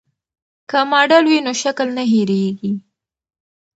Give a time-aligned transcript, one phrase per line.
[0.69, 2.71] که ماډل وي نو شکل نه هېریږي.